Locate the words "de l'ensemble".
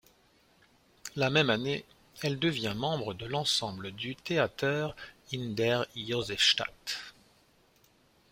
3.13-3.91